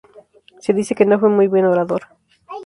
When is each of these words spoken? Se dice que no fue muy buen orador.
Se 0.57 0.73
dice 0.73 0.95
que 0.95 1.05
no 1.05 1.19
fue 1.19 1.29
muy 1.29 1.45
buen 1.47 1.63
orador. 1.65 2.01